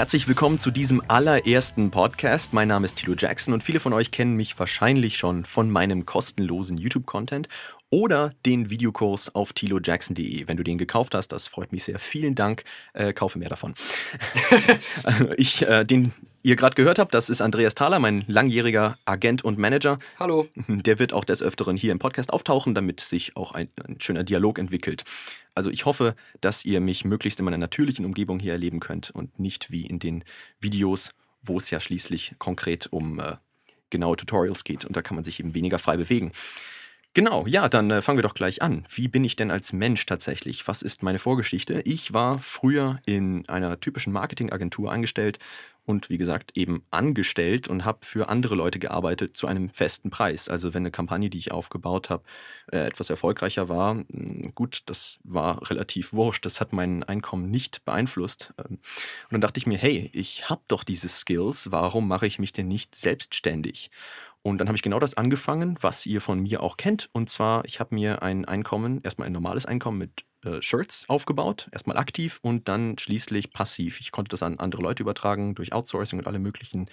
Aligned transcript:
Herzlich 0.00 0.26
willkommen 0.26 0.58
zu 0.58 0.70
diesem 0.70 1.02
allerersten 1.08 1.90
Podcast. 1.90 2.54
Mein 2.54 2.68
Name 2.68 2.86
ist 2.86 2.96
Tilo 2.96 3.14
Jackson 3.14 3.52
und 3.52 3.62
viele 3.62 3.80
von 3.80 3.92
euch 3.92 4.10
kennen 4.10 4.34
mich 4.34 4.58
wahrscheinlich 4.58 5.18
schon 5.18 5.44
von 5.44 5.70
meinem 5.70 6.06
kostenlosen 6.06 6.78
YouTube-Content 6.78 7.50
oder 7.90 8.32
den 8.46 8.70
Videokurs 8.70 9.34
auf 9.34 9.52
tilojackson.de. 9.52 10.46
Wenn 10.46 10.56
du 10.56 10.62
den 10.62 10.78
gekauft 10.78 11.14
hast, 11.14 11.28
das 11.28 11.48
freut 11.48 11.72
mich 11.72 11.84
sehr. 11.84 11.98
Vielen 11.98 12.34
Dank. 12.36 12.62
Äh, 12.92 13.12
kaufe 13.12 13.38
mehr 13.38 13.48
davon. 13.48 13.74
also 15.02 15.32
ich, 15.36 15.62
äh, 15.62 15.84
den 15.84 16.12
ihr 16.42 16.56
gerade 16.56 16.76
gehört 16.76 16.98
habt, 16.98 17.12
das 17.12 17.28
ist 17.28 17.42
Andreas 17.42 17.74
Thaler, 17.74 17.98
mein 17.98 18.24
langjähriger 18.28 18.96
Agent 19.04 19.44
und 19.44 19.58
Manager. 19.58 19.98
Hallo. 20.18 20.48
Der 20.68 20.98
wird 20.98 21.12
auch 21.12 21.24
des 21.24 21.42
Öfteren 21.42 21.76
hier 21.76 21.92
im 21.92 21.98
Podcast 21.98 22.32
auftauchen, 22.32 22.74
damit 22.74 23.00
sich 23.00 23.36
auch 23.36 23.52
ein, 23.52 23.68
ein 23.86 24.00
schöner 24.00 24.22
Dialog 24.22 24.58
entwickelt. 24.58 25.04
Also 25.54 25.68
ich 25.70 25.84
hoffe, 25.84 26.14
dass 26.40 26.64
ihr 26.64 26.80
mich 26.80 27.04
möglichst 27.04 27.40
in 27.40 27.44
meiner 27.44 27.58
natürlichen 27.58 28.04
Umgebung 28.04 28.38
hier 28.38 28.52
erleben 28.52 28.78
könnt 28.78 29.10
und 29.10 29.40
nicht 29.40 29.72
wie 29.72 29.84
in 29.84 29.98
den 29.98 30.24
Videos, 30.60 31.10
wo 31.42 31.58
es 31.58 31.70
ja 31.70 31.80
schließlich 31.80 32.34
konkret 32.38 32.86
um 32.92 33.18
äh, 33.18 33.36
genaue 33.90 34.16
Tutorials 34.16 34.62
geht 34.62 34.84
und 34.84 34.96
da 34.96 35.02
kann 35.02 35.16
man 35.16 35.24
sich 35.24 35.40
eben 35.40 35.54
weniger 35.54 35.80
frei 35.80 35.96
bewegen. 35.96 36.32
Genau, 37.12 37.44
ja, 37.48 37.68
dann 37.68 37.90
äh, 37.90 38.02
fangen 38.02 38.18
wir 38.18 38.22
doch 38.22 38.34
gleich 38.34 38.62
an. 38.62 38.86
Wie 38.88 39.08
bin 39.08 39.24
ich 39.24 39.34
denn 39.34 39.50
als 39.50 39.72
Mensch 39.72 40.06
tatsächlich? 40.06 40.68
Was 40.68 40.80
ist 40.80 41.02
meine 41.02 41.18
Vorgeschichte? 41.18 41.82
Ich 41.84 42.12
war 42.12 42.38
früher 42.38 43.00
in 43.04 43.48
einer 43.48 43.80
typischen 43.80 44.12
Marketingagentur 44.12 44.92
angestellt 44.92 45.40
und 45.84 46.08
wie 46.08 46.18
gesagt 46.18 46.52
eben 46.56 46.84
angestellt 46.92 47.66
und 47.66 47.84
habe 47.84 48.06
für 48.06 48.28
andere 48.28 48.54
Leute 48.54 48.78
gearbeitet 48.78 49.36
zu 49.36 49.48
einem 49.48 49.70
festen 49.70 50.10
Preis. 50.10 50.48
Also 50.48 50.72
wenn 50.72 50.82
eine 50.82 50.92
Kampagne, 50.92 51.30
die 51.30 51.38
ich 51.38 51.50
aufgebaut 51.50 52.10
habe, 52.10 52.22
äh, 52.70 52.86
etwas 52.86 53.10
erfolgreicher 53.10 53.68
war, 53.68 53.94
hm, 53.96 54.52
gut, 54.54 54.82
das 54.86 55.18
war 55.24 55.68
relativ 55.68 56.12
wurscht. 56.12 56.46
Das 56.46 56.60
hat 56.60 56.72
mein 56.72 57.02
Einkommen 57.02 57.50
nicht 57.50 57.84
beeinflusst. 57.84 58.54
Ähm, 58.56 58.74
und 58.76 58.80
dann 59.32 59.40
dachte 59.40 59.58
ich 59.58 59.66
mir, 59.66 59.78
hey, 59.78 60.10
ich 60.12 60.48
habe 60.48 60.62
doch 60.68 60.84
diese 60.84 61.08
Skills, 61.08 61.72
warum 61.72 62.06
mache 62.06 62.28
ich 62.28 62.38
mich 62.38 62.52
denn 62.52 62.68
nicht 62.68 62.94
selbstständig? 62.94 63.90
Und 64.42 64.58
dann 64.58 64.68
habe 64.68 64.76
ich 64.76 64.82
genau 64.82 64.98
das 64.98 65.14
angefangen, 65.14 65.76
was 65.80 66.06
ihr 66.06 66.20
von 66.20 66.40
mir 66.40 66.62
auch 66.62 66.78
kennt. 66.78 67.10
Und 67.12 67.28
zwar, 67.28 67.64
ich 67.66 67.78
habe 67.78 67.94
mir 67.94 68.22
ein 68.22 68.46
Einkommen, 68.46 69.00
erstmal 69.02 69.26
ein 69.26 69.32
normales 69.32 69.66
Einkommen 69.66 69.98
mit 69.98 70.24
äh, 70.42 70.62
Shirts 70.62 71.04
aufgebaut, 71.08 71.68
erstmal 71.72 71.98
aktiv 71.98 72.38
und 72.40 72.66
dann 72.66 72.96
schließlich 72.96 73.52
passiv. 73.52 74.00
Ich 74.00 74.12
konnte 74.12 74.30
das 74.30 74.42
an 74.42 74.58
andere 74.58 74.80
Leute 74.80 75.02
übertragen 75.02 75.54
durch 75.54 75.74
Outsourcing 75.74 76.18
und 76.18 76.26
alle 76.26 76.38
möglichen 76.38 76.86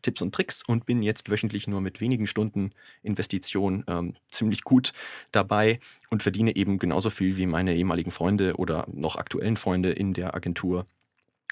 Tipps 0.00 0.22
und 0.22 0.34
Tricks 0.34 0.62
und 0.66 0.86
bin 0.86 1.02
jetzt 1.02 1.30
wöchentlich 1.30 1.66
nur 1.66 1.82
mit 1.82 2.00
wenigen 2.00 2.26
Stunden 2.26 2.70
Investition 3.02 3.84
ähm, 3.86 4.16
ziemlich 4.28 4.62
gut 4.62 4.94
dabei 5.32 5.80
und 6.08 6.22
verdiene 6.22 6.56
eben 6.56 6.78
genauso 6.78 7.10
viel 7.10 7.36
wie 7.36 7.44
meine 7.44 7.74
ehemaligen 7.74 8.10
Freunde 8.10 8.54
oder 8.56 8.86
noch 8.90 9.16
aktuellen 9.16 9.58
Freunde 9.58 9.90
in 9.90 10.14
der 10.14 10.34
Agentur 10.34 10.86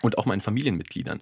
und 0.00 0.16
auch 0.16 0.25
meinen 0.25 0.41
Familienmitgliedern. 0.41 1.20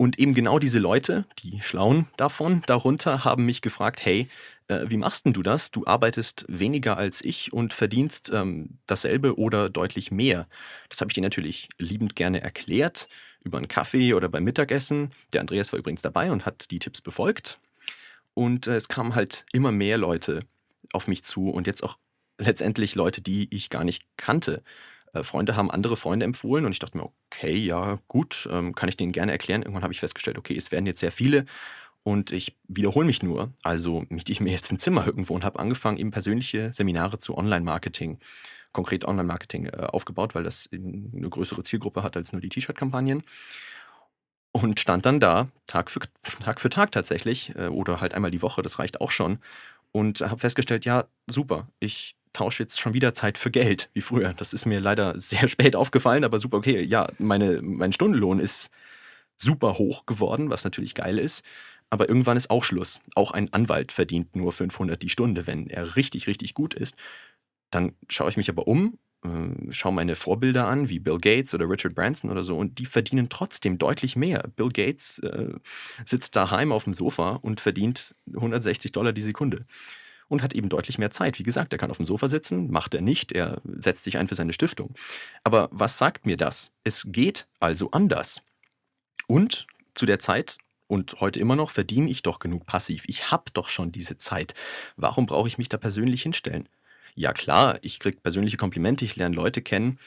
Und 0.00 0.18
eben 0.18 0.32
genau 0.32 0.58
diese 0.58 0.78
Leute, 0.78 1.26
die 1.42 1.60
Schlauen 1.60 2.06
davon, 2.16 2.62
darunter, 2.64 3.22
haben 3.22 3.44
mich 3.44 3.60
gefragt, 3.60 4.02
hey, 4.02 4.30
äh, 4.68 4.86
wie 4.88 4.96
machst 4.96 5.26
denn 5.26 5.34
du 5.34 5.42
das? 5.42 5.72
Du 5.72 5.84
arbeitest 5.84 6.46
weniger 6.48 6.96
als 6.96 7.22
ich 7.22 7.52
und 7.52 7.74
verdienst 7.74 8.30
ähm, 8.32 8.78
dasselbe 8.86 9.36
oder 9.38 9.68
deutlich 9.68 10.10
mehr. 10.10 10.48
Das 10.88 11.02
habe 11.02 11.10
ich 11.10 11.16
dir 11.16 11.20
natürlich 11.20 11.68
liebend 11.76 12.16
gerne 12.16 12.40
erklärt, 12.40 13.10
über 13.44 13.58
einen 13.58 13.68
Kaffee 13.68 14.14
oder 14.14 14.30
beim 14.30 14.44
Mittagessen. 14.44 15.10
Der 15.34 15.42
Andreas 15.42 15.70
war 15.70 15.78
übrigens 15.78 16.00
dabei 16.00 16.32
und 16.32 16.46
hat 16.46 16.70
die 16.70 16.78
Tipps 16.78 17.02
befolgt. 17.02 17.58
Und 18.32 18.68
äh, 18.68 18.76
es 18.76 18.88
kamen 18.88 19.14
halt 19.14 19.44
immer 19.52 19.70
mehr 19.70 19.98
Leute 19.98 20.40
auf 20.94 21.08
mich 21.08 21.24
zu 21.24 21.50
und 21.50 21.66
jetzt 21.66 21.82
auch 21.82 21.98
letztendlich 22.38 22.94
Leute, 22.94 23.20
die 23.20 23.54
ich 23.54 23.68
gar 23.68 23.84
nicht 23.84 24.04
kannte. 24.16 24.62
Äh, 25.12 25.22
Freunde 25.22 25.56
haben 25.56 25.70
andere 25.70 25.96
Freunde 25.96 26.24
empfohlen 26.24 26.64
und 26.64 26.72
ich 26.72 26.78
dachte 26.78 26.98
mir, 26.98 27.10
okay, 27.30 27.56
ja, 27.56 27.98
gut, 28.08 28.48
ähm, 28.50 28.74
kann 28.74 28.88
ich 28.88 28.96
denen 28.96 29.12
gerne 29.12 29.32
erklären. 29.32 29.62
Irgendwann 29.62 29.82
habe 29.82 29.92
ich 29.92 30.00
festgestellt, 30.00 30.38
okay, 30.38 30.56
es 30.56 30.70
werden 30.72 30.86
jetzt 30.86 31.00
sehr 31.00 31.12
viele 31.12 31.46
und 32.02 32.32
ich 32.32 32.56
wiederhole 32.68 33.06
mich 33.06 33.22
nur. 33.22 33.52
Also 33.62 34.04
miete 34.08 34.32
ich 34.32 34.40
mir 34.40 34.52
jetzt 34.52 34.72
ein 34.72 34.78
Zimmer 34.78 35.06
irgendwo 35.06 35.34
und 35.34 35.44
habe 35.44 35.58
angefangen, 35.58 35.98
eben 35.98 36.10
persönliche 36.10 36.72
Seminare 36.72 37.18
zu 37.18 37.36
Online-Marketing, 37.36 38.18
konkret 38.72 39.04
Online-Marketing 39.04 39.66
äh, 39.66 39.86
aufgebaut, 39.90 40.34
weil 40.34 40.44
das 40.44 40.68
eine 40.72 41.28
größere 41.28 41.64
Zielgruppe 41.64 42.02
hat 42.02 42.16
als 42.16 42.32
nur 42.32 42.40
die 42.40 42.48
T-Shirt-Kampagnen. 42.48 43.22
Und 44.52 44.80
stand 44.80 45.06
dann 45.06 45.20
da, 45.20 45.48
Tag 45.66 45.90
für 45.90 46.00
Tag, 46.42 46.60
für 46.60 46.70
Tag 46.70 46.90
tatsächlich, 46.90 47.54
äh, 47.54 47.68
oder 47.68 48.00
halt 48.00 48.14
einmal 48.14 48.32
die 48.32 48.42
Woche, 48.42 48.62
das 48.62 48.78
reicht 48.78 49.00
auch 49.00 49.10
schon. 49.12 49.38
Und 49.92 50.20
habe 50.20 50.38
festgestellt, 50.38 50.84
ja, 50.84 51.06
super, 51.26 51.68
ich 51.80 52.16
tausche 52.32 52.62
jetzt 52.62 52.80
schon 52.80 52.94
wieder 52.94 53.14
Zeit 53.14 53.38
für 53.38 53.50
Geld, 53.50 53.90
wie 53.92 54.00
früher. 54.00 54.34
Das 54.34 54.52
ist 54.52 54.66
mir 54.66 54.80
leider 54.80 55.18
sehr 55.18 55.48
spät 55.48 55.76
aufgefallen, 55.76 56.24
aber 56.24 56.38
super, 56.38 56.58
okay, 56.58 56.82
ja, 56.82 57.06
meine, 57.18 57.60
mein 57.62 57.92
Stundenlohn 57.92 58.38
ist 58.38 58.70
super 59.36 59.78
hoch 59.78 60.06
geworden, 60.06 60.50
was 60.50 60.64
natürlich 60.64 60.94
geil 60.94 61.18
ist. 61.18 61.44
Aber 61.88 62.08
irgendwann 62.08 62.36
ist 62.36 62.50
auch 62.50 62.62
Schluss. 62.62 63.00
Auch 63.16 63.32
ein 63.32 63.52
Anwalt 63.52 63.90
verdient 63.90 64.36
nur 64.36 64.52
500 64.52 65.02
die 65.02 65.08
Stunde, 65.08 65.46
wenn 65.46 65.68
er 65.68 65.96
richtig, 65.96 66.28
richtig 66.28 66.54
gut 66.54 66.72
ist. 66.72 66.94
Dann 67.70 67.92
schaue 68.08 68.28
ich 68.28 68.36
mich 68.36 68.48
aber 68.48 68.68
um, 68.68 68.98
äh, 69.24 69.72
schaue 69.72 69.92
meine 69.92 70.14
Vorbilder 70.14 70.68
an, 70.68 70.88
wie 70.88 71.00
Bill 71.00 71.18
Gates 71.18 71.52
oder 71.52 71.68
Richard 71.68 71.96
Branson 71.96 72.30
oder 72.30 72.44
so, 72.44 72.56
und 72.56 72.78
die 72.78 72.86
verdienen 72.86 73.28
trotzdem 73.28 73.78
deutlich 73.78 74.14
mehr. 74.14 74.48
Bill 74.54 74.68
Gates 74.68 75.18
äh, 75.20 75.52
sitzt 76.04 76.36
daheim 76.36 76.70
auf 76.70 76.84
dem 76.84 76.94
Sofa 76.94 77.32
und 77.42 77.60
verdient 77.60 78.14
160 78.32 78.92
Dollar 78.92 79.12
die 79.12 79.20
Sekunde 79.22 79.66
und 80.30 80.42
hat 80.42 80.54
eben 80.54 80.68
deutlich 80.68 80.96
mehr 80.96 81.10
Zeit. 81.10 81.38
Wie 81.38 81.42
gesagt, 81.42 81.72
er 81.72 81.78
kann 81.78 81.90
auf 81.90 81.96
dem 81.96 82.06
Sofa 82.06 82.28
sitzen, 82.28 82.70
macht 82.70 82.94
er 82.94 83.00
nicht, 83.00 83.32
er 83.32 83.60
setzt 83.64 84.04
sich 84.04 84.16
ein 84.16 84.28
für 84.28 84.36
seine 84.36 84.52
Stiftung. 84.52 84.94
Aber 85.42 85.68
was 85.72 85.98
sagt 85.98 86.24
mir 86.24 86.36
das? 86.36 86.70
Es 86.84 87.04
geht 87.06 87.48
also 87.58 87.90
anders. 87.90 88.40
Und 89.26 89.66
zu 89.92 90.06
der 90.06 90.20
Zeit 90.20 90.58
und 90.86 91.20
heute 91.20 91.40
immer 91.40 91.56
noch 91.56 91.72
verdiene 91.72 92.08
ich 92.08 92.22
doch 92.22 92.38
genug 92.38 92.64
passiv. 92.64 93.02
Ich 93.06 93.32
habe 93.32 93.50
doch 93.52 93.68
schon 93.68 93.90
diese 93.90 94.18
Zeit. 94.18 94.54
Warum 94.96 95.26
brauche 95.26 95.48
ich 95.48 95.58
mich 95.58 95.68
da 95.68 95.78
persönlich 95.78 96.22
hinstellen? 96.22 96.68
Ja 97.16 97.32
klar, 97.32 97.78
ich 97.82 97.98
kriege 97.98 98.20
persönliche 98.20 98.56
Komplimente, 98.56 99.04
ich 99.04 99.16
lerne 99.16 99.34
Leute 99.34 99.62
kennen, 99.62 99.98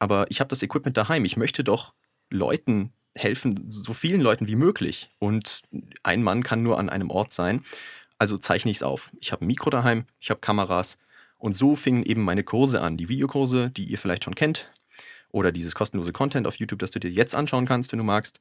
aber 0.00 0.28
ich 0.30 0.40
habe 0.40 0.48
das 0.48 0.62
Equipment 0.62 0.96
daheim. 0.96 1.24
Ich 1.24 1.36
möchte 1.36 1.62
doch 1.62 1.94
Leuten 2.28 2.92
helfen, 3.14 3.66
so 3.68 3.94
vielen 3.94 4.20
Leuten 4.20 4.48
wie 4.48 4.56
möglich. 4.56 5.10
Und 5.20 5.62
ein 6.02 6.24
Mann 6.24 6.42
kann 6.42 6.62
nur 6.64 6.78
an 6.78 6.88
einem 6.88 7.10
Ort 7.10 7.32
sein. 7.32 7.64
Also 8.20 8.36
zeichne 8.36 8.70
ich 8.70 8.76
es 8.76 8.82
auf. 8.82 9.10
Ich 9.18 9.32
habe 9.32 9.44
ein 9.44 9.46
Mikro 9.46 9.70
daheim, 9.70 10.04
ich 10.20 10.28
habe 10.28 10.40
Kameras 10.40 10.98
und 11.38 11.56
so 11.56 11.74
fingen 11.74 12.02
eben 12.02 12.22
meine 12.22 12.44
Kurse 12.44 12.82
an. 12.82 12.98
Die 12.98 13.08
Videokurse, 13.08 13.70
die 13.70 13.84
ihr 13.84 13.96
vielleicht 13.96 14.24
schon 14.24 14.34
kennt 14.34 14.70
oder 15.30 15.52
dieses 15.52 15.74
kostenlose 15.74 16.12
Content 16.12 16.46
auf 16.46 16.56
YouTube, 16.56 16.80
das 16.80 16.90
du 16.90 17.00
dir 17.00 17.10
jetzt 17.10 17.34
anschauen 17.34 17.64
kannst, 17.64 17.92
wenn 17.92 17.98
du 17.98 18.04
magst. 18.04 18.38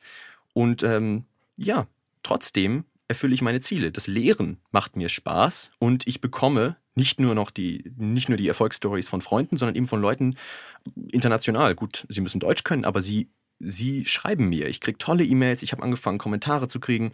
Und 0.52 0.84
ähm, 0.84 1.24
ja, 1.56 1.88
trotzdem 2.24 2.84
erfülle 3.08 3.34
ich 3.34 3.42
meine 3.42 3.62
Ziele. 3.62 3.94
Das 3.94 4.08
Lehren 4.08 4.58
macht 4.72 4.98
mir 4.98 5.08
Spaß 5.08 5.72
und 5.80 6.06
ich 6.08 6.20
bekomme 6.20 6.76
nicht 6.96 7.22
nur 7.22 7.34
noch 7.34 7.50
die, 7.50 7.90
nicht 7.96 8.28
nur 8.28 8.38
die 8.38 8.50
Erfolgsstories 8.50 9.08
von 9.08 9.22
Freunden, 9.22 9.56
sondern 9.56 9.78
eben 9.78 9.88
von 9.88 10.02
Leuten 10.02 10.36
international. 11.10 11.74
Gut, 11.74 12.06
sie 12.10 12.20
müssen 12.20 12.42
Deutsch 12.42 12.66
können, 12.66 12.84
aber 12.84 13.02
sie, 13.02 13.30
sie 13.60 14.06
schreiben 14.08 14.50
mir. 14.50 14.68
Ich 14.68 14.82
kriege 14.82 14.98
tolle 14.98 15.24
E-Mails, 15.24 15.64
ich 15.64 15.72
habe 15.72 15.84
angefangen, 15.84 16.18
Kommentare 16.18 16.68
zu 16.68 16.82
kriegen. 16.82 17.14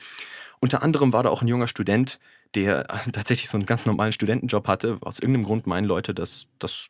Unter 0.65 0.81
anderem 0.81 1.13
war 1.13 1.21
da 1.21 1.29
auch 1.29 1.43
ein 1.43 1.47
junger 1.47 1.67
Student, 1.67 2.19
der 2.55 2.87
tatsächlich 3.13 3.49
so 3.49 3.55
einen 3.55 3.67
ganz 3.67 3.85
normalen 3.85 4.11
Studentenjob 4.11 4.67
hatte. 4.67 4.97
Aus 5.01 5.19
irgendeinem 5.19 5.45
Grund 5.45 5.67
meinen 5.67 5.85
Leute, 5.85 6.15
dass 6.15 6.47
das 6.57 6.87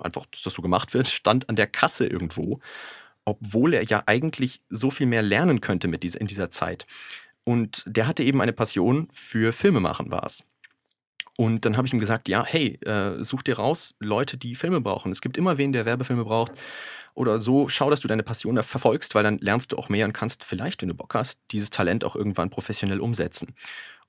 einfach, 0.00 0.26
dass 0.26 0.42
das 0.42 0.52
so 0.52 0.60
gemacht 0.60 0.92
wird, 0.92 1.08
stand 1.08 1.48
an 1.48 1.56
der 1.56 1.66
Kasse 1.66 2.06
irgendwo, 2.06 2.60
obwohl 3.24 3.72
er 3.72 3.84
ja 3.84 4.02
eigentlich 4.04 4.60
so 4.68 4.90
viel 4.90 5.06
mehr 5.06 5.22
lernen 5.22 5.62
könnte 5.62 5.88
mit 5.88 6.02
dieser, 6.02 6.20
in 6.20 6.26
dieser 6.26 6.50
Zeit. 6.50 6.84
Und 7.44 7.82
der 7.86 8.06
hatte 8.06 8.22
eben 8.22 8.42
eine 8.42 8.52
Passion 8.52 9.08
für 9.10 9.52
Filme 9.52 9.80
machen, 9.80 10.10
war 10.10 10.26
es. 10.26 10.44
Und 11.38 11.64
dann 11.64 11.78
habe 11.78 11.86
ich 11.86 11.94
ihm 11.94 12.00
gesagt, 12.00 12.28
ja, 12.28 12.44
hey, 12.44 12.78
äh, 12.84 13.24
such 13.24 13.42
dir 13.42 13.56
raus 13.56 13.94
Leute, 14.00 14.36
die 14.36 14.54
Filme 14.54 14.82
brauchen. 14.82 15.10
Es 15.12 15.22
gibt 15.22 15.38
immer 15.38 15.56
wen, 15.56 15.72
der 15.72 15.86
Werbefilme 15.86 16.26
braucht. 16.26 16.52
Oder 17.14 17.38
so, 17.38 17.68
schau, 17.68 17.90
dass 17.90 18.00
du 18.00 18.08
deine 18.08 18.24
Passion 18.24 18.60
verfolgst, 18.62 19.14
weil 19.14 19.22
dann 19.22 19.38
lernst 19.38 19.72
du 19.72 19.76
auch 19.76 19.88
mehr 19.88 20.04
und 20.04 20.12
kannst 20.12 20.44
vielleicht, 20.44 20.82
wenn 20.82 20.88
du 20.88 20.94
Bock 20.94 21.14
hast, 21.14 21.40
dieses 21.52 21.70
Talent 21.70 22.04
auch 22.04 22.16
irgendwann 22.16 22.50
professionell 22.50 23.00
umsetzen. 23.00 23.54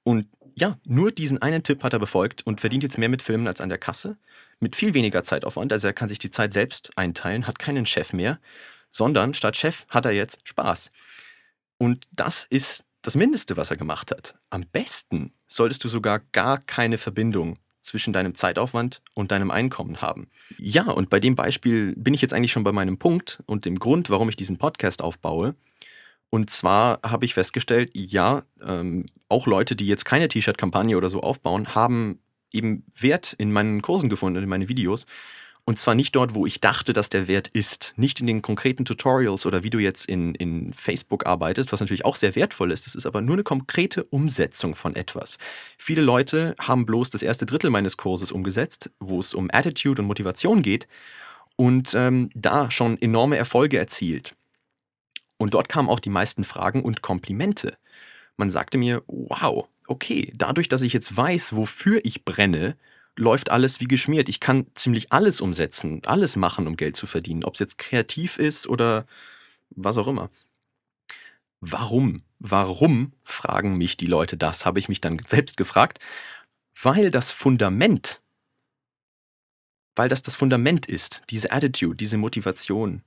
Und 0.04 0.28
ja, 0.56 0.78
nur 0.86 1.12
diesen 1.12 1.42
einen 1.42 1.64
Tipp 1.64 1.84
hat 1.84 1.94
er 1.94 2.00
befolgt 2.00 2.46
und 2.46 2.62
verdient 2.62 2.84
jetzt 2.84 2.98
mehr 2.98 3.10
mit 3.10 3.22
Filmen 3.22 3.48
als 3.48 3.62
an 3.62 3.70
der 3.70 3.78
Kasse. 3.78 4.18
Mit 4.60 4.76
viel 4.76 4.94
weniger 4.94 5.24
Zeitaufwand, 5.24 5.72
also 5.72 5.88
er 5.88 5.94
kann 5.94 6.10
sich 6.10 6.20
die 6.20 6.32
Zeit 6.32 6.54
selbst 6.54 6.92
einteilen, 6.96 7.46
hat 7.46 7.60
keinen 7.60 7.86
Chef 7.86 8.14
mehr, 8.14 8.40
sondern 8.92 9.34
statt 9.34 9.58
Chef 9.58 9.86
hat 9.90 10.06
er 10.06 10.14
jetzt 10.14 10.48
Spaß. 10.48 10.92
Und 11.78 12.08
das 12.12 12.48
ist 12.50 12.86
das 13.02 13.16
Mindeste, 13.16 13.58
was 13.58 13.70
er 13.70 13.78
gemacht 13.78 14.12
hat. 14.12 14.36
Am 14.50 14.66
besten 14.72 15.34
solltest 15.48 15.84
du 15.84 15.90
sogar 15.90 16.22
gar 16.32 16.60
keine 16.60 16.98
Verbindung 16.98 17.60
zwischen 17.86 18.14
deinem 18.14 18.36
Zeitaufwand 18.36 19.02
und 19.14 19.32
deinem 19.32 19.52
Einkommen 19.52 20.02
haben. 20.02 20.30
Ja, 20.58 20.90
und 20.90 21.10
bei 21.10 21.20
dem 21.20 21.36
Beispiel 21.36 21.94
bin 21.96 22.14
ich 22.14 22.22
jetzt 22.22 22.34
eigentlich 22.34 22.52
schon 22.52 22.64
bei 22.64 22.72
meinem 22.72 22.98
Punkt 22.98 23.42
und 23.46 23.66
dem 23.66 23.80
Grund, 23.80 24.10
warum 24.10 24.28
ich 24.30 24.36
diesen 24.36 24.58
Podcast 24.58 25.02
aufbaue. 25.02 25.56
Und 26.30 26.50
zwar 26.50 27.00
habe 27.04 27.26
ich 27.26 27.34
festgestellt, 27.34 27.92
ja, 27.94 28.44
ähm, 28.62 29.06
auch 29.30 29.48
Leute, 29.48 29.76
die 29.76 29.88
jetzt 29.88 30.06
keine 30.06 30.28
T-Shirt-Kampagne 30.28 30.98
oder 30.98 31.10
so 31.10 31.22
aufbauen, 31.22 31.76
haben 31.76 32.20
eben 32.52 32.84
Wert 33.00 33.34
in 33.38 33.52
meinen 33.52 33.82
Kursen 33.82 34.10
gefunden, 34.10 34.44
in 34.44 34.50
meinen 34.50 34.68
Videos. 34.68 35.06
Und 35.68 35.80
zwar 35.80 35.96
nicht 35.96 36.16
dort, 36.16 36.36
wo 36.36 36.46
ich 36.46 36.62
dachte, 36.62 36.94
dass 36.94 37.10
der 37.10 37.28
Wert 37.28 37.48
ist. 37.48 37.94
Nicht 37.96 38.20
in 38.20 38.28
den 38.28 38.44
konkreten 38.44 38.86
Tutorials 38.86 39.48
oder 39.48 39.64
wie 39.64 39.72
du 39.72 39.80
jetzt 39.80 40.06
in, 40.06 40.36
in 40.36 40.74
Facebook 40.74 41.26
arbeitest, 41.26 41.72
was 41.72 41.80
natürlich 41.80 42.06
auch 42.06 42.16
sehr 42.16 42.36
wertvoll 42.36 42.72
ist. 42.72 42.86
Das 42.86 42.94
ist 42.94 43.08
aber 43.08 43.22
nur 43.22 43.36
eine 43.36 43.44
konkrete 43.44 44.04
Umsetzung 44.04 44.76
von 44.76 44.96
etwas. 44.96 45.40
Viele 45.80 46.04
Leute 46.04 46.56
haben 46.60 46.86
bloß 46.86 47.10
das 47.10 47.24
erste 47.24 47.48
Drittel 47.48 47.72
meines 47.72 47.98
Kurses 47.98 48.32
umgesetzt, 48.32 48.92
wo 49.00 49.20
es 49.20 49.34
um 49.34 49.50
Attitude 49.52 50.04
und 50.04 50.08
Motivation 50.08 50.62
geht 50.62 50.88
und 51.56 51.96
ähm, 51.96 52.30
da 52.36 52.70
schon 52.70 53.02
enorme 53.02 53.38
Erfolge 53.38 53.80
erzielt. 53.80 54.36
Und 55.38 55.56
dort 55.56 55.68
kamen 55.68 55.90
auch 55.90 56.00
die 56.00 56.10
meisten 56.12 56.44
Fragen 56.44 56.84
und 56.84 57.02
Komplimente. 57.02 57.78
Man 58.38 58.52
sagte 58.52 58.78
mir, 58.78 59.02
wow, 59.08 59.68
okay, 59.88 60.32
dadurch, 60.36 60.70
dass 60.70 60.84
ich 60.84 60.94
jetzt 60.94 61.18
weiß, 61.18 61.56
wofür 61.56 62.02
ich 62.04 62.24
brenne, 62.24 62.78
läuft 63.18 63.50
alles 63.52 63.80
wie 63.80 63.86
geschmiert. 63.88 64.30
Ich 64.30 64.40
kann 64.40 64.68
ziemlich 64.76 65.12
alles 65.12 65.42
umsetzen, 65.42 66.02
alles 66.06 66.36
machen, 66.36 66.68
um 66.68 66.76
Geld 66.76 66.96
zu 66.96 67.08
verdienen, 67.08 67.44
ob 67.44 67.54
es 67.54 67.60
jetzt 67.60 67.78
kreativ 67.78 68.38
ist 68.38 68.68
oder 68.68 69.06
was 69.70 69.98
auch 69.98 70.08
immer. 70.08 70.30
Warum? 71.62 72.24
Warum 72.40 73.14
fragen 73.24 73.78
mich 73.78 73.98
die 73.98 74.06
Leute 74.08 74.38
das? 74.38 74.66
Habe 74.66 74.80
ich 74.80 74.90
mich 74.90 75.02
dann 75.02 75.20
selbst 75.28 75.58
gefragt. 75.58 76.00
Weil 76.82 77.10
das 77.10 77.32
Fundament, 77.32 78.22
weil 79.96 80.10
das 80.10 80.22
das 80.22 80.36
Fundament 80.36 80.86
ist, 80.86 81.22
diese 81.30 81.52
Attitude, 81.52 81.96
diese 81.96 82.18
Motivation, 82.18 83.02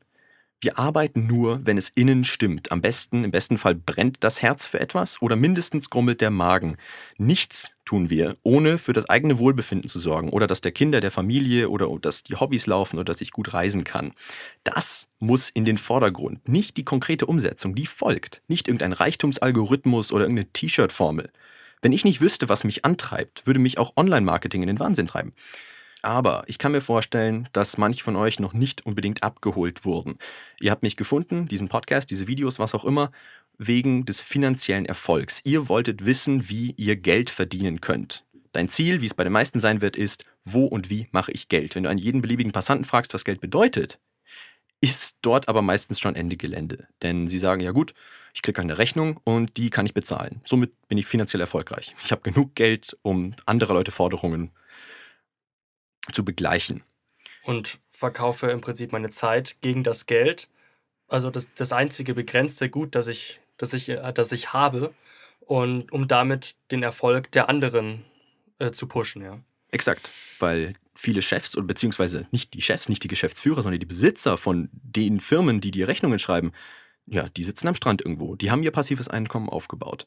wir 0.61 0.77
arbeiten 0.79 1.29
nur, 1.29 1.65
wenn 1.65 1.79
es 1.79 1.89
innen 1.91 2.25
stimmt. 2.25 2.73
Am 2.73 2.83
besten, 2.83 3.23
im 3.23 3.31
besten 3.31 3.59
Fall 3.59 3.77
brennt 3.77 4.17
das 4.21 4.43
Herz 4.43 4.67
für 4.67 4.81
etwas 4.81 5.23
oder 5.23 5.37
mindestens 5.37 5.89
grummelt 5.89 6.21
der 6.21 6.31
Magen. 6.31 6.77
Nichts 7.17 7.71
tun 7.85 8.11
wir, 8.11 8.37
ohne 8.43 8.79
für 8.79 8.93
das 8.93 9.09
eigene 9.09 9.39
Wohlbefinden 9.39 9.89
zu 9.89 10.01
sorgen 10.01 10.31
oder 10.31 10.49
dass 10.49 10.61
der 10.61 10.73
Kinder, 10.73 11.01
der 11.01 11.13
Familie 11.13 11.71
oder 11.71 11.89
dass 12.01 12.25
die 12.25 12.35
Hobbys 12.35 12.67
laufen 12.67 12.97
oder 12.97 13.05
dass 13.05 13.21
ich 13.21 13.31
gut 13.31 13.53
reisen 13.53 13.85
kann. 13.85 14.13
Das 14.65 15.07
muss 15.21 15.49
in 15.49 15.65
den 15.65 15.79
Vordergrund, 15.79 16.49
nicht 16.49 16.77
die 16.77 16.85
konkrete 16.85 17.27
Umsetzung, 17.27 17.77
die 17.77 17.87
folgt, 17.87 18.43
nicht 18.49 18.67
irgendein 18.67 18.93
Reichtumsalgorithmus 18.93 20.11
oder 20.11 20.25
irgendeine 20.25 20.53
T-Shirt-Formel. 20.53 21.31
Wenn 21.83 21.93
ich 21.93 22.05
nicht 22.05 22.21
wüsste, 22.21 22.49
was 22.49 22.65
mich 22.65 22.85
antreibt, 22.85 23.47
würde 23.47 23.61
mich 23.61 23.79
auch 23.79 23.93
Online-Marketing 23.97 24.63
in 24.63 24.67
den 24.67 24.81
Wahnsinn 24.81 25.07
treiben. 25.07 25.33
Aber 26.03 26.45
ich 26.47 26.59
kann 26.59 26.73
mir 26.73 26.81
vorstellen, 26.81 27.49
dass 27.53 27.77
manche 27.77 28.05
von 28.05 28.17
euch 28.17 28.39
noch 28.39 28.53
nicht 28.53 28.87
unbedingt 28.87 29.23
abgeholt 29.23 29.85
wurden. 29.85 30.19
Ihr 30.61 30.71
habt 30.71 30.83
mich 30.83 30.97
gefunden, 30.97 31.49
diesen 31.49 31.69
Podcast, 31.69 32.11
diese 32.11 32.27
Videos, 32.27 32.59
was 32.59 32.75
auch 32.75 32.85
immer, 32.85 33.11
wegen 33.59 34.05
des 34.05 34.21
finanziellen 34.21 34.87
Erfolgs. 34.87 35.41
Ihr 35.45 35.69
wolltet 35.69 36.07
wissen, 36.07 36.49
wie 36.49 36.73
ihr 36.77 36.97
Geld 36.97 37.31
verdienen 37.31 37.81
könnt. 37.81 38.25
Dein 38.53 38.69
Ziel, 38.69 39.01
wie 39.01 39.07
es 39.07 39.15
bei 39.15 39.25
den 39.25 39.33
meisten 39.33 39.61
sein 39.61 39.81
wird, 39.81 39.97
ist, 39.97 40.25
wo 40.45 40.65
und 40.65 40.89
wie 40.89 41.09
mache 41.11 41.33
ich 41.33 41.49
Geld? 41.49 41.75
Wenn 41.75 41.83
du 41.83 41.91
einen 41.91 41.99
jeden 41.99 42.23
beliebigen 42.23 42.53
Passanten 42.53 42.85
fragst, 42.85 43.13
was 43.13 43.25
Geld 43.25 43.41
bedeutet, 43.41 43.99
ist 44.81 45.17
dort 45.23 45.49
aber 45.49 45.61
meistens 45.63 45.99
schon 45.99 46.15
Ende 46.15 46.37
Gelände. 46.37 46.87
Denn 47.03 47.27
sie 47.29 47.39
sagen, 47.39 47.61
ja 47.61 47.73
gut, 47.73 47.95
ich 48.33 48.43
kriege 48.43 48.61
eine 48.61 48.79
Rechnung 48.79 49.21
und 49.25 49.57
die 49.57 49.71
kann 49.71 49.87
ich 49.87 49.95
bezahlen. 49.95 50.41
Somit 50.45 50.73
bin 50.87 50.97
ich 50.97 51.07
finanziell 51.07 51.41
erfolgreich. 51.41 51.95
Ich 52.05 52.13
habe 52.13 52.23
genug 52.23 52.55
Geld, 52.55 52.97
um 53.03 53.35
andere 53.47 53.73
Leute 53.73 53.91
Forderungen 53.91 54.53
zu 56.13 56.25
begleichen. 56.25 56.83
Und 57.45 57.79
verkaufe 57.91 58.51
im 58.51 58.61
Prinzip 58.61 58.93
meine 58.93 59.11
Zeit 59.11 59.57
gegen 59.61 59.83
das 59.83 60.07
Geld. 60.07 60.49
Also 61.09 61.31
das, 61.31 61.49
das 61.55 61.73
einzige 61.73 62.15
begrenzte 62.15 62.69
Gut, 62.69 62.95
das 62.95 63.09
ich, 63.09 63.41
das, 63.57 63.73
ich, 63.73 63.89
äh, 63.89 64.13
das 64.13 64.33
ich 64.33 64.53
habe. 64.53 64.95
Und 65.41 65.91
um 65.93 66.07
damit 66.09 66.57
den 66.71 66.83
Erfolg 66.83 67.33
der 67.33 67.49
anderen 67.49 68.05
äh, 68.59 68.71
zu 68.71 68.87
pushen, 68.87 69.23
ja. 69.23 69.41
Exakt, 69.71 70.11
weil 70.39 70.75
viele 70.95 71.23
Chefs 71.23 71.55
und 71.55 71.67
beziehungsweise 71.67 72.27
nicht 72.31 72.55
die 72.55 72.63
Chefs, 72.63 72.89
nicht 72.89 73.03
die 73.03 73.09
Geschäftsführer, 73.09 73.63
sondern 73.63 73.81
die 73.81 73.87
Besitzer 73.87 74.37
von 74.37 74.69
den 74.73 75.21
Firmen, 75.21 75.61
die 75.61 75.71
die 75.71 75.83
Rechnungen 75.83 76.19
schreiben, 76.19 76.53
ja, 77.07 77.29
die 77.29 77.45
sitzen 77.45 77.69
am 77.69 77.75
Strand 77.75 78.03
irgendwo. 78.03 78.37
Die 78.37 78.51
haben 78.51 78.63
ihr 78.63 78.71
passives 78.71 79.09
Einkommen 79.09 79.49
aufgebaut. 79.49 80.07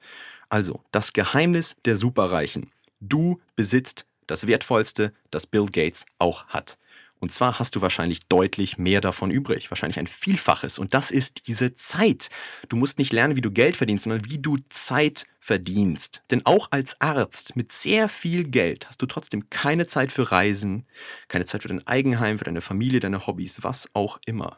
Also, 0.50 0.84
das 0.92 1.14
Geheimnis 1.14 1.76
der 1.86 1.96
Superreichen. 1.96 2.72
Du 3.00 3.40
besitzt 3.56 4.06
das 4.32 4.48
Wertvollste, 4.48 5.14
das 5.30 5.46
Bill 5.46 5.66
Gates 5.66 6.06
auch 6.18 6.48
hat. 6.48 6.78
Und 7.20 7.32
zwar 7.32 7.60
hast 7.60 7.76
du 7.76 7.82
wahrscheinlich 7.82 8.26
deutlich 8.28 8.80
mehr 8.80 9.00
davon 9.00 9.30
übrig, 9.30 9.70
wahrscheinlich 9.70 10.00
ein 10.00 10.08
Vielfaches. 10.08 10.80
Und 10.80 10.96
das 10.96 11.12
ist 11.12 11.48
diese 11.48 11.76
Zeit. 11.76 12.32
Du 12.68 12.76
musst 12.76 12.98
nicht 12.98 13.14
lernen, 13.14 13.36
wie 13.36 13.42
du 13.42 13.52
Geld 13.52 13.76
verdienst, 13.76 14.06
sondern 14.06 14.26
wie 14.26 14.40
du 14.40 14.58
Zeit 14.70 15.28
verdienst. 15.40 16.24
Denn 16.32 16.44
auch 16.48 16.70
als 16.72 17.00
Arzt 17.00 17.56
mit 17.56 17.72
sehr 17.72 18.10
viel 18.10 18.46
Geld 18.46 18.88
hast 18.88 19.04
du 19.04 19.06
trotzdem 19.06 19.52
keine 19.52 19.86
Zeit 19.86 20.12
für 20.12 20.32
Reisen, 20.32 20.88
keine 21.28 21.46
Zeit 21.46 21.62
für 21.62 21.68
dein 21.68 21.86
Eigenheim, 21.86 22.40
für 22.40 22.46
deine 22.46 22.62
Familie, 22.62 23.00
deine 23.00 23.28
Hobbys, 23.28 23.62
was 23.62 23.88
auch 23.94 24.20
immer. 24.26 24.58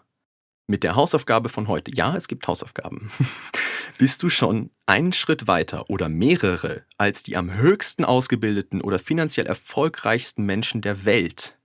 Mit 0.65 0.83
der 0.83 0.95
Hausaufgabe 0.95 1.49
von 1.49 1.67
heute, 1.67 1.93
ja, 1.93 2.15
es 2.15 2.29
gibt 2.29 2.47
Hausaufgaben, 2.47 3.11
bist 3.97 4.23
du 4.23 4.29
schon 4.29 4.69
einen 4.85 5.13
Schritt 5.13 5.47
weiter 5.47 5.89
oder 5.89 6.09
mehrere 6.09 6.83
als 6.97 7.23
die 7.23 7.37
am 7.37 7.53
höchsten 7.53 8.03
ausgebildeten 8.05 8.81
oder 8.81 8.99
finanziell 8.99 9.45
erfolgreichsten 9.45 10.45
Menschen 10.45 10.81
der 10.81 11.05
Welt. 11.05 11.57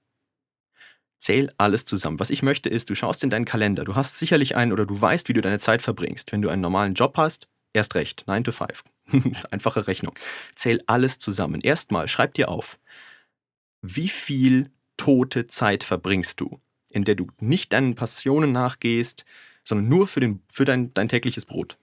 Zähl 1.19 1.53
alles 1.59 1.85
zusammen. 1.85 2.21
Was 2.21 2.31
ich 2.31 2.43
möchte 2.43 2.69
ist, 2.69 2.91
du 2.91 2.95
schaust 2.95 3.25
in 3.25 3.31
deinen 3.31 3.45
Kalender, 3.45 3.85
du 3.85 3.97
hast 3.97 4.19
sicherlich 4.19 4.55
einen 4.55 4.73
oder 4.73 4.87
du 4.87 5.01
weißt, 5.01 5.29
wie 5.29 5.33
du 5.33 5.41
deine 5.41 5.59
Zeit 5.59 5.83
verbringst. 5.83 6.31
Wenn 6.31 6.43
du 6.43 6.49
einen 6.49 6.63
normalen 6.63 6.95
Job 6.95 7.17
hast, 7.17 7.49
erst 7.73 7.95
recht, 7.97 8.25
9 8.27 8.45
to 8.45 8.53
5. 8.53 8.85
Einfache 9.51 9.89
Rechnung. 9.89 10.15
Zähl 10.55 10.81
alles 10.87 11.19
zusammen. 11.19 11.61
Erstmal 11.61 12.07
schreib 12.07 12.35
dir 12.35 12.49
auf, 12.49 12.79
wie 13.83 14.09
viel 14.09 14.71
tote 14.97 15.47
Zeit 15.47 15.83
verbringst 15.83 16.41
du? 16.41 16.61
in 16.91 17.05
der 17.05 17.15
du 17.15 17.27
nicht 17.41 17.73
deinen 17.73 17.95
Passionen 17.95 18.53
nachgehst, 18.53 19.25
sondern 19.65 19.89
nur 19.89 20.07
für, 20.07 20.21
den, 20.21 20.43
für 20.53 20.65
dein, 20.65 20.93
dein 20.95 21.09
tägliches 21.09 21.45
Brot. 21.45 21.79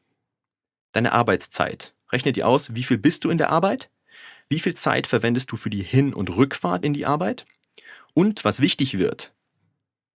Deine 0.95 1.11
Arbeitszeit. 1.11 1.93
Rechne 2.09 2.31
dir 2.31 2.47
aus, 2.47 2.73
wie 2.73 2.83
viel 2.83 2.97
bist 2.97 3.25
du 3.25 3.29
in 3.29 3.37
der 3.37 3.49
Arbeit? 3.49 3.89
Wie 4.47 4.61
viel 4.61 4.75
Zeit 4.75 5.07
verwendest 5.07 5.51
du 5.51 5.57
für 5.57 5.69
die 5.69 5.83
Hin- 5.83 6.13
und 6.13 6.29
Rückfahrt 6.29 6.85
in 6.85 6.93
die 6.93 7.05
Arbeit? 7.05 7.45
Und 8.13 8.45
was 8.45 8.61
wichtig 8.61 8.97
wird, 8.97 9.33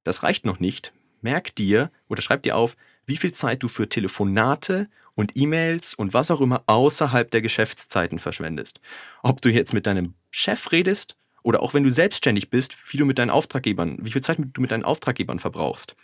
das 0.05 0.23
reicht 0.23 0.45
noch 0.45 0.61
nicht, 0.61 0.93
merk 1.19 1.53
dir 1.53 1.91
oder 2.07 2.21
schreib 2.21 2.43
dir 2.43 2.55
auf, 2.55 2.77
wie 3.05 3.17
viel 3.17 3.33
Zeit 3.33 3.61
du 3.61 3.67
für 3.67 3.89
Telefonate 3.89 4.87
und 5.15 5.35
E-Mails 5.35 5.95
und 5.95 6.13
was 6.13 6.31
auch 6.31 6.39
immer 6.39 6.63
außerhalb 6.67 7.29
der 7.29 7.41
Geschäftszeiten 7.41 8.17
verschwendest. 8.17 8.79
Ob 9.21 9.41
du 9.41 9.49
jetzt 9.49 9.73
mit 9.73 9.85
deinem 9.85 10.13
Chef 10.31 10.71
redest 10.71 11.17
oder 11.49 11.63
auch 11.63 11.73
wenn 11.73 11.83
du 11.83 11.89
selbstständig 11.89 12.51
bist, 12.51 12.77
wie 12.91 12.97
du 12.97 13.05
mit 13.05 13.17
deinen 13.17 13.31
Auftraggebern, 13.31 13.97
wie 14.03 14.11
viel 14.11 14.21
Zeit 14.21 14.37
du 14.37 14.61
mit 14.61 14.69
deinen 14.69 14.85
Auftraggebern 14.85 15.39
verbrauchst. 15.39 15.95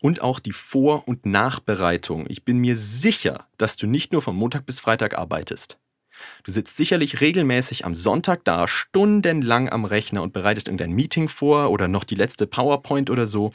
Und 0.00 0.22
auch 0.22 0.38
die 0.38 0.52
Vor- 0.52 1.08
und 1.08 1.26
Nachbereitung. 1.26 2.26
Ich 2.28 2.44
bin 2.44 2.58
mir 2.58 2.76
sicher, 2.76 3.48
dass 3.58 3.74
du 3.74 3.88
nicht 3.88 4.12
nur 4.12 4.22
von 4.22 4.36
Montag 4.36 4.66
bis 4.66 4.78
Freitag 4.78 5.18
arbeitest. 5.18 5.78
Du 6.44 6.52
sitzt 6.52 6.76
sicherlich 6.76 7.20
regelmäßig 7.20 7.84
am 7.84 7.94
Sonntag 7.94 8.44
da, 8.44 8.68
stundenlang 8.68 9.68
am 9.68 9.84
Rechner 9.84 10.22
und 10.22 10.32
bereitest 10.32 10.68
irgendein 10.68 10.92
Meeting 10.92 11.28
vor 11.28 11.70
oder 11.70 11.88
noch 11.88 12.04
die 12.04 12.14
letzte 12.14 12.46
PowerPoint 12.46 13.10
oder 13.10 13.26
so, 13.26 13.52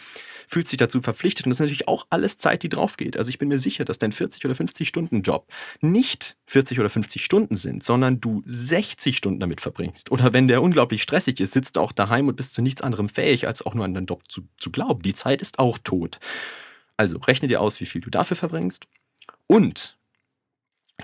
fühlst 0.47 0.71
dich 0.71 0.77
dazu 0.77 1.01
verpflichtet 1.01 1.45
und 1.45 1.51
das 1.51 1.57
ist 1.57 1.61
natürlich 1.61 1.87
auch 1.87 2.07
alles 2.09 2.37
Zeit, 2.37 2.63
die 2.63 2.69
drauf 2.69 2.97
geht. 2.97 3.17
Also 3.17 3.29
ich 3.29 3.37
bin 3.37 3.47
mir 3.47 3.59
sicher, 3.59 3.85
dass 3.85 3.99
dein 3.99 4.11
40 4.11 4.43
oder 4.45 4.55
50 4.55 4.87
Stunden 4.87 5.21
Job 5.21 5.47
nicht 5.81 6.35
40 6.47 6.79
oder 6.79 6.89
50 6.89 7.23
Stunden 7.23 7.57
sind, 7.57 7.83
sondern 7.83 8.19
du 8.19 8.41
60 8.45 9.15
Stunden 9.15 9.39
damit 9.39 9.61
verbringst. 9.61 10.11
Oder 10.11 10.33
wenn 10.33 10.47
der 10.47 10.61
unglaublich 10.61 11.03
stressig 11.03 11.39
ist, 11.39 11.53
sitzt 11.53 11.75
du 11.75 11.81
auch 11.81 11.91
daheim 11.91 12.27
und 12.27 12.35
bist 12.35 12.55
zu 12.55 12.61
nichts 12.61 12.81
anderem 12.81 13.09
fähig, 13.09 13.47
als 13.47 13.63
auch 13.63 13.75
nur 13.75 13.85
an 13.85 13.93
deinen 13.93 14.07
Job 14.07 14.23
zu, 14.29 14.41
zu 14.57 14.71
glauben. 14.71 15.03
Die 15.03 15.13
Zeit 15.13 15.41
ist 15.41 15.59
auch 15.59 15.77
tot. 15.77 16.19
Also 16.97 17.17
rechne 17.19 17.47
dir 17.47 17.61
aus, 17.61 17.79
wie 17.79 17.85
viel 17.85 18.01
du 18.01 18.09
dafür 18.09 18.35
verbringst 18.35 18.87
und 19.47 19.97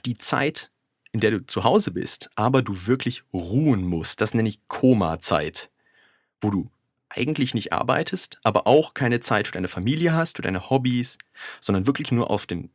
die 0.05 0.17
Zeit, 0.17 0.71
in 1.15 1.21
der 1.21 1.31
du 1.31 1.45
zu 1.45 1.63
Hause 1.63 1.91
bist, 1.91 2.29
aber 2.35 2.61
du 2.61 2.87
wirklich 2.87 3.23
ruhen 3.31 3.85
musst. 3.85 4.19
Das 4.19 4.33
nenne 4.33 4.49
ich 4.49 4.59
Koma-Zeit, 4.67 5.69
wo 6.41 6.49
du 6.49 6.69
eigentlich 7.07 7.53
nicht 7.53 7.71
arbeitest, 7.71 8.37
aber 8.43 8.67
auch 8.67 8.93
keine 8.93 9.21
Zeit 9.21 9.47
für 9.47 9.53
deine 9.53 9.69
Familie 9.69 10.11
hast, 10.11 10.35
für 10.35 10.41
deine 10.41 10.69
Hobbys, 10.69 11.17
sondern 11.61 11.87
wirklich 11.87 12.11
nur 12.11 12.29
auf 12.29 12.45
dem 12.47 12.69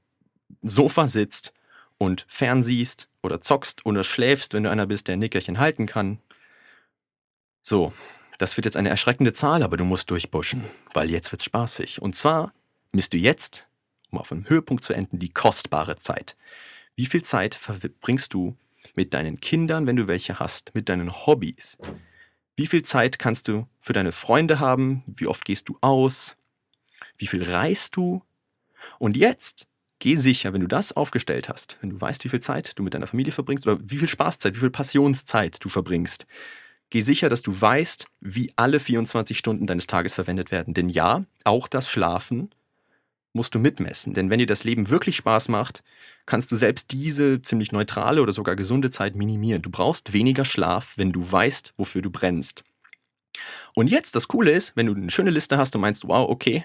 Sofa 0.63 1.07
sitzt 1.07 1.53
und 1.99 2.25
fernsiehst 2.29 3.11
oder 3.23 3.43
zockst 3.43 3.85
oder 3.85 4.05
schläfst, 4.05 4.55
wenn 4.55 4.63
du 4.63 4.71
einer 4.71 4.87
bist, 4.87 5.09
der 5.09 5.17
ein 5.17 5.19
Nickerchen 5.19 5.59
halten 5.59 5.85
kann. 5.85 6.19
So, 7.61 7.93
das 8.39 8.57
wird 8.57 8.65
jetzt 8.65 8.79
eine 8.79 8.89
erschreckende 8.89 9.35
Zahl, 9.35 9.63
aber 9.63 9.77
du 9.77 9.85
musst 9.85 10.11
durchbuschen, 10.11 10.65
weil 10.95 11.11
jetzt 11.11 11.31
wird's 11.31 11.45
spaßig. 11.45 12.01
Und 12.01 12.17
zwar 12.17 12.55
misst 12.91 13.13
du 13.13 13.19
jetzt, 13.19 13.69
um 14.11 14.17
auf 14.17 14.33
einem 14.33 14.49
Höhepunkt 14.49 14.83
zu 14.83 14.95
enden, 14.95 15.19
die 15.19 15.29
kostbare 15.29 15.97
Zeit. 15.97 16.37
Wie 17.01 17.07
viel 17.07 17.23
Zeit 17.23 17.55
verbringst 17.55 18.35
du 18.35 18.59
mit 18.95 19.15
deinen 19.15 19.41
Kindern, 19.41 19.87
wenn 19.87 19.97
du 19.97 20.07
welche 20.07 20.39
hast, 20.39 20.75
mit 20.75 20.91
deinen 20.91 21.11
Hobbys? 21.11 21.79
Wie 22.57 22.67
viel 22.67 22.83
Zeit 22.83 23.19
kannst 23.19 23.49
du 23.49 23.67
für 23.81 23.95
deine 23.95 24.13
Freunde 24.13 24.61
haben? 24.61 25.03
Wie 25.07 25.27
oft 25.27 25.47
gehst 25.47 25.71
du 25.71 25.79
aus? 25.81 26.37
Wie 27.17 27.27
viel 27.27 27.43
reist 27.43 27.97
du? 27.97 28.23
Und 28.99 29.17
jetzt 29.17 29.67
geh 29.99 30.15
sicher, 30.15 30.53
wenn 30.53 30.61
du 30.61 30.67
das 30.67 30.93
aufgestellt 30.93 31.49
hast, 31.49 31.79
wenn 31.81 31.89
du 31.89 31.99
weißt, 31.99 32.23
wie 32.25 32.29
viel 32.29 32.41
Zeit 32.41 32.79
du 32.79 32.83
mit 32.83 32.93
deiner 32.93 33.07
Familie 33.07 33.33
verbringst 33.33 33.67
oder 33.67 33.81
wie 33.83 33.97
viel 33.97 34.07
Spaßzeit, 34.07 34.55
wie 34.57 34.61
viel 34.61 34.69
Passionszeit 34.69 35.57
du 35.65 35.71
verbringst, 35.71 36.27
geh 36.91 37.01
sicher, 37.01 37.31
dass 37.31 37.41
du 37.41 37.59
weißt, 37.59 38.09
wie 38.21 38.53
alle 38.57 38.79
24 38.79 39.39
Stunden 39.39 39.67
deines 39.67 39.87
Tages 39.87 40.13
verwendet 40.13 40.51
werden. 40.51 40.75
Denn 40.75 40.91
ja, 40.91 41.25
auch 41.45 41.67
das 41.67 41.89
Schlafen 41.89 42.51
musst 43.33 43.55
du 43.55 43.59
mitmessen. 43.59 44.15
Denn 44.15 44.31
wenn 44.31 44.39
dir 44.39 44.47
das 44.47 44.65
Leben 44.65 44.91
wirklich 44.91 45.17
Spaß 45.17 45.49
macht, 45.49 45.83
kannst 46.27 46.51
du 46.53 46.57
selbst 46.57 46.93
diese 46.93 47.43
ziemlich 47.43 47.73
neutrale 47.73 48.23
oder 48.23 48.33
sogar 48.33 48.57
gesunde 48.57 48.91
Zeit 48.91 49.15
minimieren. 49.17 49.63
Du 49.63 49.71
brauchst 49.71 50.13
weniger 50.13 50.45
Schlaf, 50.45 50.95
wenn 50.97 51.13
du 51.13 51.31
weißt, 51.31 51.75
wofür 51.77 52.03
du 52.03 52.11
brennst. 52.11 52.65
Und 53.75 53.89
jetzt, 53.89 54.17
das 54.17 54.29
Coole 54.29 54.51
ist, 54.51 54.77
wenn 54.77 54.87
du 54.87 54.95
eine 54.95 55.11
schöne 55.11 55.31
Liste 55.31 55.59
hast 55.59 55.75
und 55.75 55.81
meinst, 55.81 56.07
wow, 56.07 56.29
okay, 56.29 56.65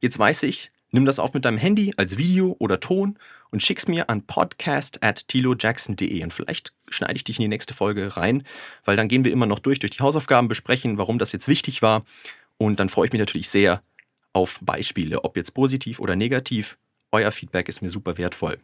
jetzt 0.00 0.18
weiß 0.18 0.42
ich, 0.42 0.72
nimm 0.90 1.04
das 1.04 1.18
auf 1.18 1.34
mit 1.34 1.44
deinem 1.44 1.58
Handy 1.58 1.92
als 1.96 2.16
Video 2.16 2.56
oder 2.58 2.80
Ton 2.80 3.16
und 3.50 3.62
schick's 3.62 3.86
mir 3.86 4.10
an 4.10 4.22
podcast 4.22 5.02
at 5.02 5.28
tilojackson.de 5.28 6.22
und 6.22 6.32
vielleicht 6.32 6.72
schneide 6.88 7.14
ich 7.14 7.24
dich 7.24 7.38
in 7.38 7.42
die 7.42 7.48
nächste 7.48 7.74
Folge 7.74 8.16
rein, 8.16 8.42
weil 8.84 8.96
dann 8.96 9.08
gehen 9.08 9.24
wir 9.24 9.32
immer 9.32 9.46
noch 9.46 9.60
durch, 9.60 9.78
durch 9.78 9.92
die 9.92 10.00
Hausaufgaben 10.00 10.48
besprechen, 10.48 10.98
warum 10.98 11.18
das 11.18 11.32
jetzt 11.32 11.48
wichtig 11.48 11.82
war 11.82 12.04
und 12.58 12.80
dann 12.80 12.88
freue 12.88 13.06
ich 13.06 13.12
mich 13.12 13.20
natürlich 13.20 13.48
sehr 13.48 13.82
auf 14.32 14.58
Beispiele, 14.62 15.24
ob 15.24 15.36
jetzt 15.36 15.54
positiv 15.54 16.00
oder 16.00 16.16
negativ. 16.16 16.78
Euer 17.12 17.32
Feedback 17.32 17.68
ist 17.68 17.82
mir 17.82 17.90
super 17.90 18.18
wertvoll. 18.18 18.58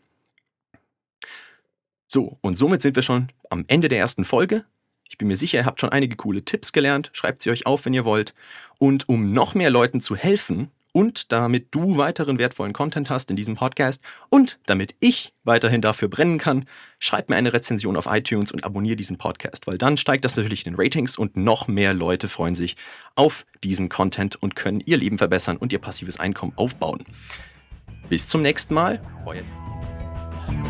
So, 2.07 2.39
und 2.41 2.57
somit 2.57 2.83
sind 2.83 2.95
wir 2.95 3.03
schon 3.03 3.33
am 3.51 3.65
Ende 3.67 3.89
der 3.89 3.99
ersten 3.99 4.25
Folge. 4.25 4.65
Ich 5.09 5.19
bin 5.19 5.29
mir 5.29 5.37
sicher, 5.37 5.59
ihr 5.59 5.67
habt 5.67 5.81
schon 5.81 5.91
einige 5.91 6.17
coole 6.17 6.45
Tipps 6.45 6.73
gelernt. 6.73 7.11
Schreibt 7.13 7.43
sie 7.43 7.51
euch 7.51 7.67
auf, 7.67 7.85
wenn 7.85 7.95
ihr 7.95 8.05
wollt. 8.05 8.35
Und 8.79 9.09
um 9.09 9.33
noch 9.33 9.55
mehr 9.55 9.71
Leuten 9.71 10.01
zu 10.01 10.17
helfen 10.17 10.71
und 10.97 11.31
damit 11.31 11.75
du 11.75 11.99
weiteren 11.99 12.39
wertvollen 12.39 12.73
Content 12.73 13.11
hast 13.11 13.29
in 13.29 13.37
diesem 13.37 13.55
Podcast 13.55 14.01
und 14.31 14.59
damit 14.65 14.95
ich 14.99 15.35
weiterhin 15.45 15.83
dafür 15.83 16.09
brennen 16.09 16.39
kann, 16.39 16.65
schreib 16.99 17.29
mir 17.29 17.37
eine 17.37 17.53
Rezension 17.53 17.99
auf 17.99 18.07
iTunes 18.07 18.51
und 18.51 18.65
abonniere 18.65 18.97
diesen 18.97 19.19
Podcast, 19.19 19.67
weil 19.67 19.77
dann 19.77 19.99
steigt 19.99 20.25
das 20.25 20.37
natürlich 20.37 20.65
in 20.65 20.73
den 20.73 20.81
Ratings 20.81 21.19
und 21.19 21.37
noch 21.37 21.69
mehr 21.69 21.93
Leute 21.93 22.29
freuen 22.29 22.55
sich 22.55 22.77
auf 23.15 23.45
diesen 23.63 23.91
Content 23.91 24.37
und 24.37 24.57
können 24.57 24.81
ihr 24.87 24.97
Leben 24.97 25.19
verbessern 25.19 25.59
und 25.59 25.71
ihr 25.71 25.81
passives 25.81 26.19
Einkommen 26.19 26.55
aufbauen. 26.57 27.05
Bis 28.09 28.27
zum 28.27 28.41
nächsten 28.41 28.73
Mal, 28.73 29.03
euer 29.27 29.43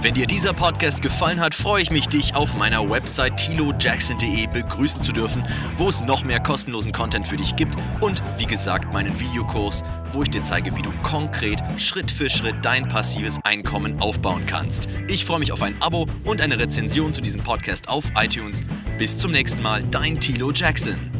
wenn 0.03 0.15
dir 0.15 0.27
dieser 0.27 0.53
Podcast 0.53 1.03
gefallen 1.03 1.41
hat, 1.41 1.55
freue 1.55 1.83
ich 1.83 1.91
mich, 1.91 2.09
dich 2.09 2.35
auf 2.35 2.57
meiner 2.57 2.89
Website 2.89 3.37
tilojackson.de 3.39 4.47
begrüßen 4.47 5.01
zu 5.01 5.13
dürfen, 5.13 5.43
wo 5.77 5.89
es 5.89 6.01
noch 6.03 6.25
mehr 6.25 6.41
kostenlosen 6.41 6.93
Content 6.93 7.27
für 7.27 7.37
dich 7.37 7.57
gibt 7.57 7.75
und 8.01 8.23
wie 8.39 8.47
gesagt 8.47 8.93
meinen 8.93 9.19
Videokurs, 9.19 9.83
wo 10.13 10.23
ich 10.23 10.31
dir 10.31 10.43
zeige, 10.43 10.77
wie 10.77 10.83
du 10.83 10.93
konkret 11.03 11.61
Schritt 11.79 12.11
für 12.11 12.31
Schritt 12.31 12.57
dein 12.63 12.89
passives 12.89 13.39
Einkommen 13.43 14.01
aufbauen 14.01 14.45
kannst. 14.47 14.89
Ich 15.09 15.25
freue 15.25 15.41
mich 15.41 15.53
auf 15.53 15.63
ein 15.63 15.75
Abo 15.81 16.07
und 16.25 16.41
eine 16.41 16.59
Rezension 16.59 17.13
zu 17.13 17.21
diesem 17.21 17.43
Podcast 17.43 17.89
auf 17.89 18.05
iTunes. 18.17 18.63
Bis 18.99 19.19
zum 19.19 19.33
nächsten 19.33 19.63
Mal, 19.63 19.83
dein 19.91 20.21
Tilo 20.21 20.53
Jackson. 20.53 21.16